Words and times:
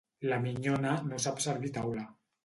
La 0.29 0.37
minyona 0.45 0.93
no 1.09 1.19
sap 1.25 1.43
servir 1.45 1.71
a 1.73 1.75
taula. 1.77 2.07